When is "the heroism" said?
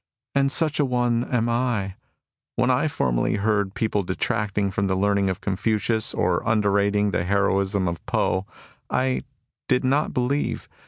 7.11-7.87